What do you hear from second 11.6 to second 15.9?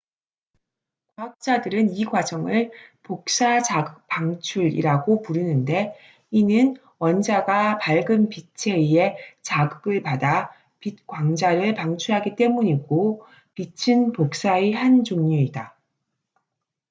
방출하기 때문이고 빛은 복사의 한 종류이다.